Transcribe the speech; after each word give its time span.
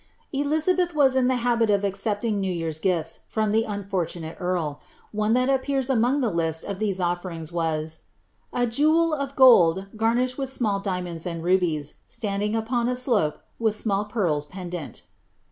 Elizabeth 0.33 0.95
was 0.95 1.15
in 1.15 1.27
the 1.27 1.35
habit 1.45 1.69
of 1.69 1.83
accepting 1.83 2.39
new 2.39 2.51
years' 2.51 2.79
gifts 2.79 3.19
from 3.29 3.51
the 3.51 3.65
unfortunate 3.65 4.35
earl. 4.39 4.81
One 5.11 5.33
that 5.33 5.47
appears 5.47 5.91
among 5.91 6.21
tlie 6.21 6.33
list 6.33 6.63
of 6.65 6.79
these 6.79 6.99
ofierings 6.99 7.51
was, 7.51 7.99
^ 8.55 8.61
a 8.61 8.65
jewel 8.65 9.13
of 9.13 9.35
gold 9.35 9.85
garnished 9.95 10.39
with 10.39 10.49
small 10.49 10.79
diamonds 10.79 11.27
and 11.27 11.43
rubies, 11.43 11.97
stand 12.07 12.41
ing 12.41 12.55
upon 12.55 12.89
a 12.89 12.95
slope, 12.95 13.37
with 13.59 13.75
small 13.75 14.05
pearls 14.05 14.47
pendent."' 14.47 15.03